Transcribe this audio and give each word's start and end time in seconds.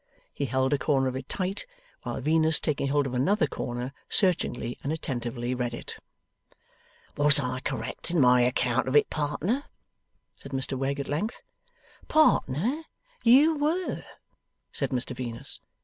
He 0.33 0.45
held 0.47 0.73
a 0.73 0.79
corner 0.79 1.07
of 1.09 1.15
it 1.15 1.29
tight, 1.29 1.67
while 2.01 2.19
Venus, 2.21 2.59
taking 2.59 2.87
hold 2.87 3.05
of 3.05 3.13
another 3.13 3.45
corner, 3.45 3.93
searchingly 4.09 4.75
and 4.83 4.91
attentively 4.91 5.53
read 5.53 5.75
it. 5.75 5.99
'Was 7.17 7.39
I 7.39 7.59
correct 7.59 8.09
in 8.09 8.19
my 8.19 8.41
account 8.41 8.87
of 8.87 8.95
it, 8.95 9.11
partner?' 9.11 9.65
said 10.35 10.53
Mr 10.53 10.75
Wegg 10.75 10.99
at 10.99 11.07
length. 11.07 11.43
'Partner, 12.07 12.81
you 13.23 13.55
were,' 13.57 14.03
said 14.71 14.89
Mr 14.89 15.15
Venus. 15.15 15.59